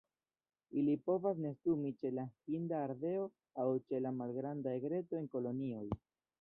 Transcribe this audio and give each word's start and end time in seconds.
Ili 0.83 0.95
povas 1.09 1.41
nestumi 1.43 1.91
ĉe 1.99 2.11
la 2.19 2.25
Hinda 2.47 2.81
ardeo 2.87 3.29
aŭ 3.65 3.69
ĉe 3.91 4.03
la 4.07 4.15
Malgranda 4.23 4.77
egreto 4.81 5.23
en 5.23 5.33
kolonioj. 5.39 5.89